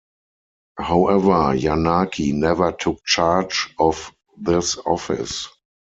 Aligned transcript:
However, 0.79 1.55
Yanaki 1.55 2.33
never 2.33 2.71
took 2.71 3.05
charge 3.05 3.71
of 3.77 4.11
this 4.35 4.75
office. 4.77 5.47